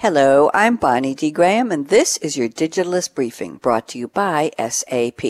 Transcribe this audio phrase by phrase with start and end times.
[0.00, 1.32] Hello, I'm Bonnie D.
[1.32, 5.20] Graham, and this is your Digitalist Briefing brought to you by SAP.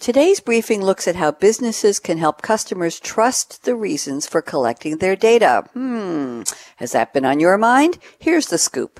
[0.00, 5.14] Today's briefing looks at how businesses can help customers trust the reasons for collecting their
[5.14, 5.62] data.
[5.74, 6.42] Hmm,
[6.78, 7.98] has that been on your mind?
[8.18, 8.98] Here's the scoop.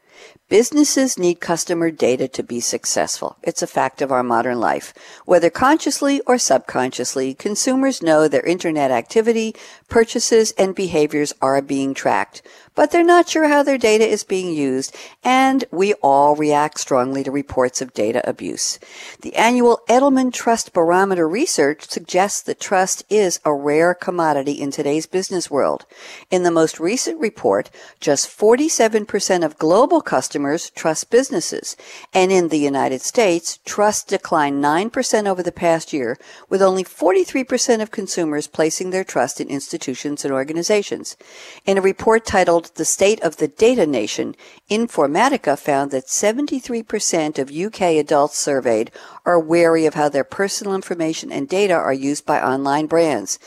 [0.48, 3.36] Businesses need customer data to be successful.
[3.44, 4.92] It's a fact of our modern life.
[5.24, 9.54] Whether consciously or subconsciously, consumers know their internet activity,
[9.88, 12.42] purchases, and behaviors are being tracked
[12.80, 17.22] but they're not sure how their data is being used, and we all react strongly
[17.22, 18.78] to reports of data abuse.
[19.22, 25.06] The annual Edelman Trust Barometer research suggests that trust is a rare commodity in today's
[25.06, 25.84] business world.
[26.30, 31.76] In the most recent report, just 47% of global customers trust businesses,
[32.12, 37.80] and in the United States, trust declined 9% over the past year, with only 43%
[37.80, 41.16] of consumers placing their trust in institutions and organizations.
[41.64, 44.34] In a report titled The State of the Data Nation,
[44.68, 48.90] Informatica found that 73% of UK adults surveyed
[49.24, 53.38] are wary of how their personal information and data are used by online brands.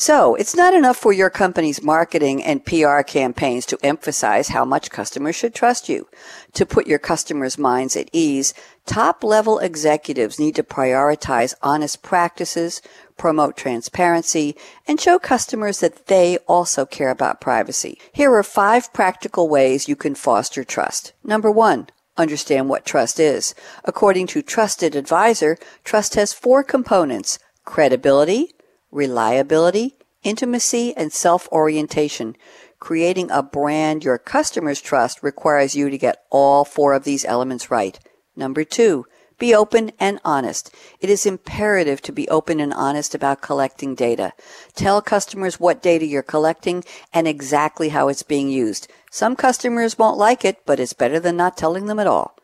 [0.00, 4.92] So, it's not enough for your company's marketing and PR campaigns to emphasize how much
[4.92, 6.06] customers should trust you.
[6.52, 8.54] To put your customers' minds at ease,
[8.86, 12.80] top level executives need to prioritize honest practices,
[13.16, 14.54] promote transparency,
[14.86, 17.98] and show customers that they also care about privacy.
[18.12, 21.12] Here are five practical ways you can foster trust.
[21.24, 23.52] Number one, understand what trust is.
[23.84, 28.54] According to Trusted Advisor, trust has four components credibility,
[28.90, 32.36] reliability, intimacy, and self-orientation.
[32.80, 37.70] Creating a brand your customers trust requires you to get all four of these elements
[37.70, 37.98] right.
[38.36, 39.04] Number two,
[39.38, 40.74] be open and honest.
[41.00, 44.32] It is imperative to be open and honest about collecting data.
[44.74, 48.90] Tell customers what data you're collecting and exactly how it's being used.
[49.12, 52.36] Some customers won't like it, but it's better than not telling them at all.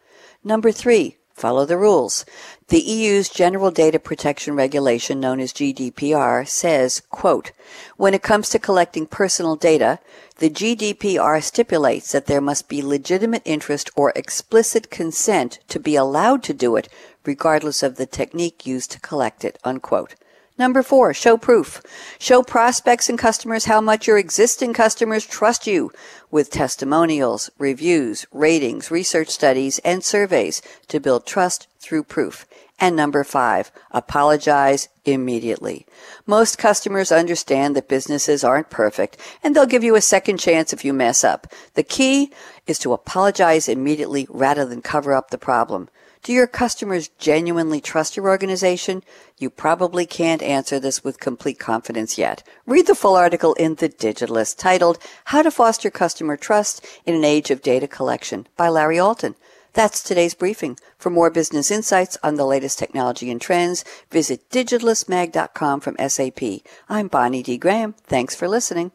[0.45, 2.25] Number three, Follow the rules.
[2.69, 7.51] The EU's General Data Protection Regulation, known as GDPR, says, quote,
[7.97, 9.99] when it comes to collecting personal data,
[10.39, 16.45] the GDPR stipulates that there must be legitimate interest or explicit consent to be allowed
[16.45, 16.89] to do it,
[17.25, 20.15] regardless of the technique used to collect it, unquote.
[20.57, 21.83] Number four, show proof.
[22.21, 25.91] Show prospects and customers how much your existing customers trust you
[26.31, 32.47] with testimonials, reviews, ratings, research studies, and surveys to build trust through proof.
[32.79, 35.87] And number five, apologize immediately.
[36.25, 40.85] Most customers understand that businesses aren't perfect and they'll give you a second chance if
[40.85, 41.49] you mess up.
[41.75, 42.33] The key
[42.67, 45.89] is to apologize immediately rather than cover up the problem.
[46.25, 49.03] Do your customers genuinely trust your organization?
[49.37, 52.43] You probably can't answer this with complete confidence yet.
[52.65, 54.97] Read the full article in The Digitalist titled
[55.27, 59.35] How to Foster Customer Trust in an Age of Data Collection by Larry Alton.
[59.75, 60.79] That's today's briefing.
[60.97, 66.43] For more business insights on the latest technology and trends, visit digitalistmag.com from SAP.
[66.89, 67.59] I'm Bonnie D.
[67.59, 67.97] Graham.
[68.07, 68.93] Thanks for listening.